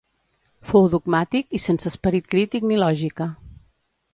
Fou 0.69 0.87
dogmàtic 0.93 1.53
i 1.59 1.61
sense 1.67 1.91
esperit 1.91 2.33
crític 2.35 2.67
ni 2.71 2.81
lògica. 2.85 3.29